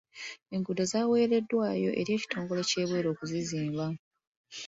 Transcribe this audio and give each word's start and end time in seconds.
Enguudo 0.55 0.81
zaweereddwayo 0.91 1.89
eri 1.99 2.11
ekitongole 2.17 2.61
ky'ebweru 2.69 3.07
okuzizimba. 3.13 3.85